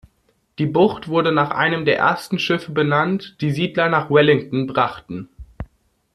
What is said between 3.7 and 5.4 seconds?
nach Wellington brachten.